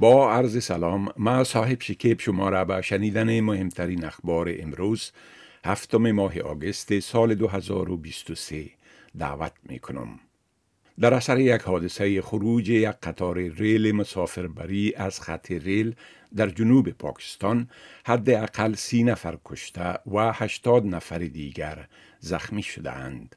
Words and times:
با 0.00 0.32
عرض 0.32 0.64
سلام 0.64 1.08
ما 1.16 1.44
صاحب 1.44 1.80
شکیب 1.80 2.20
شما 2.20 2.48
را 2.48 2.64
به 2.64 2.80
شنیدن 2.80 3.40
مهمترین 3.40 4.04
اخبار 4.04 4.54
امروز 4.58 5.12
هفتم 5.64 6.10
ماه 6.12 6.40
آگست 6.40 7.00
سال 7.00 7.34
2023 7.34 8.64
دعوت 9.18 9.52
می 9.62 9.78
کنم. 9.78 10.20
در 11.00 11.14
اثر 11.14 11.38
یک 11.38 11.60
حادثه 11.60 12.22
خروج 12.22 12.68
یک 12.68 12.88
قطار 13.02 13.38
ریل 13.38 13.92
مسافربری 13.92 14.94
از 14.96 15.20
خط 15.20 15.50
ریل 15.50 15.94
در 16.36 16.48
جنوب 16.48 16.90
پاکستان 16.90 17.68
حداقل 18.06 18.74
سی 18.74 19.02
نفر 19.02 19.38
کشته 19.44 19.94
و 20.06 20.32
هشتاد 20.32 20.86
نفر 20.86 21.18
دیگر 21.18 21.88
زخمی 22.20 22.62
شدهاند. 22.62 23.36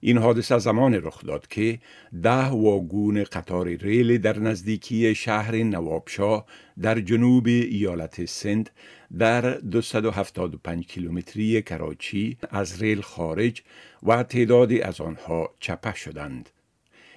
این 0.00 0.18
حادثه 0.18 0.58
زمان 0.58 0.94
رخ 0.94 1.24
داد 1.24 1.46
که 1.46 1.78
ده 2.22 2.44
واگون 2.44 3.24
قطار 3.24 3.68
ریل 3.68 4.18
در 4.18 4.38
نزدیکی 4.38 5.14
شهر 5.14 5.56
نوابشاه 5.56 6.46
در 6.82 7.00
جنوب 7.00 7.46
ایالت 7.46 8.24
سند 8.24 8.70
در 9.18 9.40
275 9.50 10.86
کیلومتری 10.86 11.62
کراچی 11.62 12.36
از 12.50 12.82
ریل 12.82 13.00
خارج 13.00 13.62
و 14.02 14.22
تعدادی 14.22 14.82
از 14.82 15.00
آنها 15.00 15.50
چپه 15.60 15.94
شدند. 15.94 16.50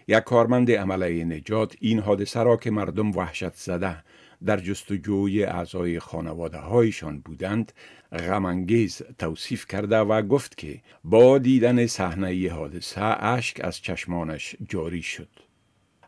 یک 0.08 0.20
کارمند 0.20 0.72
عمله 0.72 1.24
نجات 1.24 1.76
این 1.80 2.00
حادثه 2.00 2.44
را 2.44 2.58
که 2.58 2.72
مردم 2.72 3.12
وحشت 3.12 3.56
زده 3.56 4.04
در 4.46 4.58
جستجوی 4.58 5.44
اعضای 5.44 6.00
خانواده 6.00 6.58
هایشان 6.58 7.20
بودند 7.20 7.72
غمانگیز 8.12 9.02
توصیف 9.18 9.68
کرده 9.68 9.98
و 9.98 10.22
گفت 10.22 10.58
که 10.58 10.82
با 11.04 11.38
دیدن 11.38 11.86
صحنه 11.88 12.50
حادثه 12.52 13.02
اشک 13.02 13.62
از 13.64 13.82
چشمانش 13.82 14.56
جاری 14.70 15.02
شد. 15.02 15.30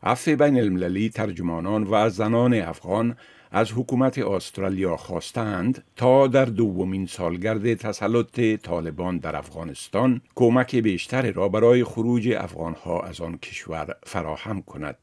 عفو 0.03 0.35
بین 0.35 0.59
المللی 0.59 1.09
ترجمانان 1.09 1.87
و 1.91 2.09
زنان 2.09 2.53
افغان 2.53 3.15
از 3.51 3.71
حکومت 3.71 4.17
استرالیا 4.17 4.97
خواستند 4.97 5.83
تا 5.95 6.27
در 6.27 6.45
دومین 6.45 7.05
سالگرد 7.05 7.73
تسلط 7.73 8.39
طالبان 8.61 9.17
در 9.17 9.35
افغانستان 9.35 10.21
کمک 10.35 10.75
بیشتر 10.75 11.31
را 11.31 11.49
برای 11.49 11.83
خروج 11.83 12.29
افغانها 12.37 13.01
از 13.01 13.21
آن 13.21 13.37
کشور 13.37 13.95
فراهم 14.03 14.61
کند. 14.61 14.97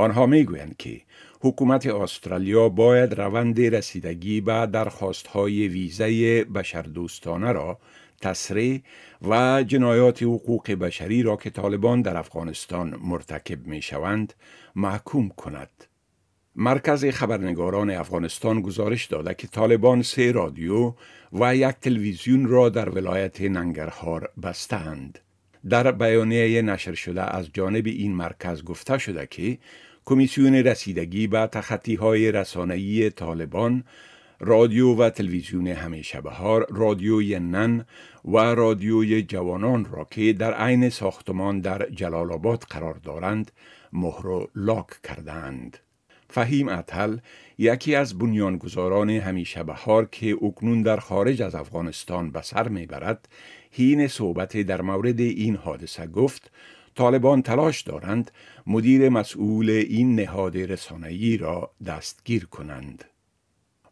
آنها 0.00 0.26
می‌گویند 0.26 0.76
که 0.76 1.00
حکومت 1.40 1.86
استرالیا 1.86 2.68
باید 2.68 3.14
روند 3.14 3.60
رسیدگی 3.60 4.40
به 4.40 4.66
درخواستهای 4.66 5.68
ویزه 5.68 6.44
بشردوستانه 6.44 7.52
را 7.52 7.78
تسریع 8.20 8.82
و 9.28 9.62
جنایات 9.62 10.22
حقوق 10.22 10.70
بشری 10.70 11.22
را 11.22 11.36
که 11.36 11.50
طالبان 11.50 12.02
در 12.02 12.16
افغانستان 12.16 12.98
مرتکب 13.02 13.66
می 13.66 13.82
شوند 13.82 14.34
محکوم 14.76 15.28
کند. 15.28 15.70
مرکز 16.56 17.04
خبرنگاران 17.04 17.90
افغانستان 17.90 18.60
گزارش 18.60 19.06
داده 19.06 19.34
که 19.34 19.46
طالبان 19.46 20.02
سه 20.02 20.32
رادیو 20.32 20.94
و 21.32 21.56
یک 21.56 21.76
تلویزیون 21.80 22.46
را 22.46 22.68
در 22.68 22.88
ولایت 22.88 23.40
ننگرهار 23.40 24.32
بستند. 24.42 25.18
در 25.68 25.92
بیانیه 25.92 26.62
نشر 26.62 26.94
شده 26.94 27.36
از 27.36 27.50
جانب 27.52 27.86
این 27.86 28.14
مرکز 28.14 28.62
گفته 28.64 28.98
شده 28.98 29.26
که 29.26 29.58
کمیسیون 30.04 30.54
رسیدگی 30.54 31.26
به 31.26 31.46
تخطی 31.46 31.94
های 31.94 32.32
رسانه‌ای 32.32 33.10
طالبان 33.10 33.84
رادیو 34.40 34.94
و 34.94 35.10
تلویزیون 35.10 35.66
همیشه 35.66 36.20
بهار 36.20 36.66
رادیوی 36.70 37.38
نن 37.38 37.84
و 38.24 38.38
رادیوی 38.38 39.22
جوانان 39.22 39.84
را 39.84 40.06
که 40.10 40.32
در 40.32 40.54
عین 40.54 40.88
ساختمان 40.88 41.60
در 41.60 41.86
جلال 41.90 42.32
آباد 42.32 42.64
قرار 42.70 42.94
دارند 42.94 43.52
مهر 43.92 44.26
و 44.26 44.50
لاک 44.54 44.86
کردند. 45.04 45.78
فهیم 46.30 46.68
اتل 46.68 47.16
یکی 47.58 47.94
از 47.94 48.18
بنیانگذاران 48.18 49.10
همیشه 49.10 49.62
بهار 49.62 50.08
که 50.12 50.36
اکنون 50.42 50.82
در 50.82 50.96
خارج 50.96 51.42
از 51.42 51.54
افغانستان 51.54 52.30
به 52.30 52.42
سر 52.42 52.68
می‌برد 52.68 53.28
هین 53.70 54.08
صحبت 54.08 54.56
در 54.56 54.82
مورد 54.82 55.20
این 55.20 55.56
حادثه 55.56 56.06
گفت 56.06 56.50
طالبان 57.00 57.42
تلاش 57.42 57.82
دارند 57.82 58.30
مدیر 58.66 59.08
مسئول 59.08 59.70
این 59.70 60.14
نهاد 60.14 60.56
رسانه‌ای 60.56 61.36
را 61.36 61.70
دستگیر 61.86 62.46
کنند. 62.46 63.04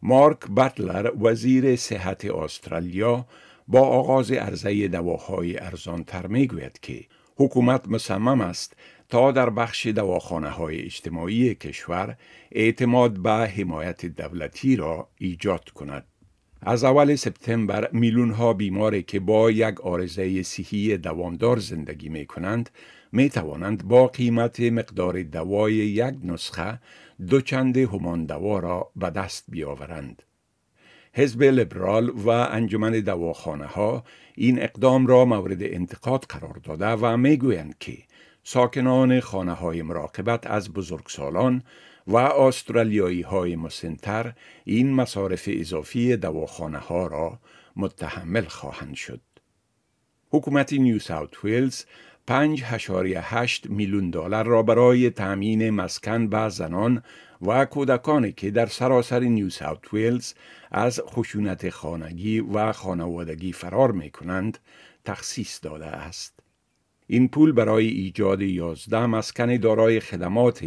مارک 0.01 0.39
بطلر 0.39 1.11
وزیر 1.21 1.75
صحت 1.75 2.25
استرالیا 2.25 3.25
با 3.67 3.79
آغاز 3.79 4.31
عرضه 4.31 4.87
دواهای 4.87 5.59
ارزانتر 5.59 6.27
می 6.27 6.47
گوید 6.47 6.79
که 6.81 7.05
حکومت 7.35 7.87
مصمم 7.87 8.41
است 8.41 8.75
تا 9.09 9.31
در 9.31 9.49
بخش 9.49 9.87
دواخانه 9.87 10.49
های 10.49 10.81
اجتماعی 10.81 11.55
کشور 11.55 12.17
اعتماد 12.51 13.19
به 13.19 13.31
حمایت 13.31 14.05
دولتی 14.05 14.75
را 14.75 15.09
ایجاد 15.17 15.69
کند. 15.69 16.05
از 16.61 16.83
اول 16.83 17.15
سپتامبر 17.15 17.89
میلیون 17.91 18.31
ها 18.31 18.53
بیماری 18.53 19.03
که 19.03 19.19
با 19.19 19.51
یک 19.51 19.81
آرزه 19.81 20.43
صحی 20.43 20.97
دوامدار 20.97 21.59
زندگی 21.59 22.09
می 22.09 22.25
کنند 22.25 22.69
می 23.11 23.29
توانند 23.29 23.87
با 23.87 24.07
قیمت 24.07 24.59
مقدار 24.59 25.23
دوای 25.23 25.73
یک 25.73 26.15
نسخه 26.23 26.79
دو 27.27 27.41
چند 27.41 27.77
همان 27.77 28.25
دوا 28.25 28.59
را 28.59 28.91
به 28.95 29.09
دست 29.09 29.45
بیاورند. 29.47 30.23
حزب 31.13 31.43
لیبرال 31.43 32.09
و 32.09 32.29
انجمن 32.29 32.91
دواخانه 32.91 33.65
ها 33.65 34.03
این 34.35 34.61
اقدام 34.61 35.07
را 35.07 35.25
مورد 35.25 35.63
انتقاد 35.63 36.25
قرار 36.29 36.59
داده 36.63 36.87
و 36.87 37.17
می 37.17 37.37
گویند 37.37 37.75
که 37.79 37.97
ساکنان 38.43 39.19
خانه 39.19 39.53
های 39.53 39.81
مراقبت 39.81 40.47
از 40.47 40.73
بزرگسالان 40.73 41.63
و 42.07 42.15
استرالیایی 42.17 43.21
های 43.21 43.55
مسنتر 43.55 44.33
این 44.65 44.93
مصارف 44.93 45.49
اضافی 45.51 46.17
دواخانه 46.17 46.77
ها 46.77 47.07
را 47.07 47.39
متحمل 47.75 48.45
خواهند 48.45 48.95
شد. 48.95 49.21
حکومت 50.31 50.73
نیو 50.73 50.99
ساوت 50.99 51.43
ویلز 51.43 51.83
5.8 52.31 53.69
میلیون 53.69 54.09
دلار 54.09 54.45
را 54.45 54.63
برای 54.63 55.09
تامین 55.09 55.69
مسکن 55.69 56.27
به 56.27 56.49
زنان 56.49 57.03
و 57.41 57.65
کودکانی 57.65 58.31
که 58.31 58.51
در 58.51 58.65
سراسر 58.65 59.19
نیو 59.19 59.49
ساوت 59.49 59.93
ویلز 59.93 60.33
از 60.71 61.01
خشونت 61.07 61.69
خانگی 61.69 62.39
و 62.39 62.71
خانوادگی 62.71 63.53
فرار 63.53 63.91
می 63.91 64.09
کنند 64.09 64.57
تخصیص 65.05 65.59
داده 65.63 65.85
است. 65.85 66.39
این 67.07 67.27
پول 67.27 67.51
برای 67.51 67.87
ایجاد 67.87 68.41
یازده 68.41 69.05
مسکن 69.05 69.57
دارای 69.57 69.99
خدمات 69.99 70.65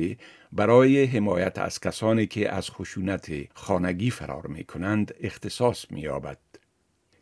برای 0.52 1.04
حمایت 1.04 1.58
از 1.58 1.80
کسانی 1.80 2.26
که 2.26 2.52
از 2.52 2.70
خشونت 2.70 3.32
خانگی 3.54 4.10
فرار 4.10 4.46
می 4.46 4.64
کنند 4.64 5.14
اختصاص 5.20 5.90
می 5.90 6.00
یابد. 6.00 6.38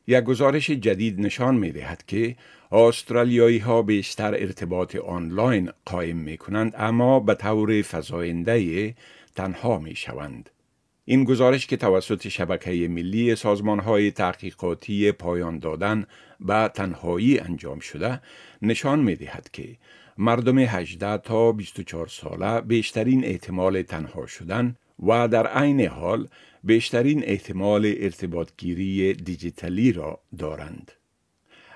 یک 0.07 0.25
گزارش 0.25 0.71
جدید 0.71 1.21
نشان 1.21 1.55
می 1.55 1.73
دهد 1.73 2.05
که 2.07 2.37
استرالیایی 2.73 3.59
ها 3.59 3.83
بیشتر 3.83 4.35
ارتباط 4.35 4.97
آنلاین 4.97 5.71
قایم 5.85 6.17
می 6.17 6.37
کنند 6.37 6.75
اما 6.77 7.21
به 7.21 7.35
طور 7.35 7.83
فضاینده 7.83 8.95
تنها 9.37 9.79
می 9.79 9.97
شوند. 9.97 10.51
این 11.05 11.25
گزارش 11.25 11.67
که 11.67 11.77
توسط 11.77 12.29
شبکه 12.29 12.89
ملی 12.89 13.37
سازمان 13.37 13.79
های 13.79 14.11
تحقیقاتی 14.11 15.13
پایان 15.13 15.59
دادن 15.59 16.07
به 16.41 16.71
تنهایی 16.75 17.39
انجام 17.39 17.79
شده 17.79 18.21
نشان 18.63 19.01
می 19.01 19.17
دهد 19.17 19.51
که 19.53 19.77
مردم 20.19 20.59
18 20.59 21.19
تا 21.19 21.53
24 21.53 22.07
ساله 22.07 22.61
بیشترین 22.61 23.25
احتمال 23.25 23.83
تنها 23.83 24.27
شدن 24.27 24.77
و 25.07 25.29
در 25.29 25.47
عین 25.47 25.81
حال 25.81 26.29
بیشترین 26.65 27.23
احتمال 27.25 27.95
ارتباطگیری 27.99 29.15
دیجیتالی 29.15 29.93
را 29.93 30.21
دارند. 30.39 30.93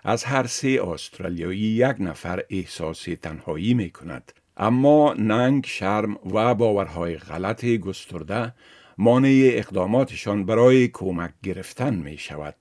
از 0.05 0.25
هر 0.25 0.47
سه 0.47 0.81
استرالیایی 0.89 1.61
یک 1.61 1.97
نفر 2.01 2.45
احساس 2.51 3.05
تنهایی 3.23 3.75
می 3.75 3.91
کند. 3.91 4.33
اما 4.57 5.15
ننگ، 5.15 5.67
شرم 5.67 6.17
و 6.35 6.55
باورهای 6.55 7.17
غلط 7.17 7.65
گسترده 7.65 8.55
مانع 8.99 9.51
اقداماتشان 9.53 10.47
برای 10.47 10.89
کمک 10.89 11.33
گرفتن 11.43 11.95
می 11.95 12.19
شود. 12.19 12.55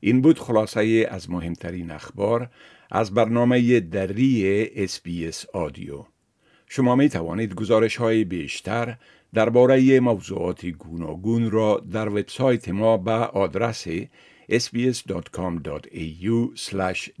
این 0.00 0.20
بود 0.20 0.38
خلاصه 0.38 1.08
از 1.10 1.30
مهمترین 1.30 1.90
اخبار 1.90 2.50
از 2.90 3.14
برنامه 3.14 3.80
دری 3.80 4.68
اس 4.76 5.46
آدیو. 5.54 6.04
شما 6.68 6.96
می 6.96 7.08
توانید 7.08 7.54
گزارش 7.54 7.96
های 7.96 8.24
بیشتر 8.24 8.96
درباره 9.34 10.00
موضوعات 10.00 10.66
گوناگون 10.66 11.50
را 11.50 11.82
در 11.92 12.08
وبسایت 12.08 12.68
ما 12.68 12.96
به 12.96 13.12
آدرس 13.12 13.88
sbs.com.au 14.52 16.32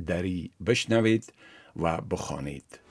دری 0.06 0.50
بشنوید 0.66 1.32
و 1.76 2.00
بخوانید. 2.00 2.87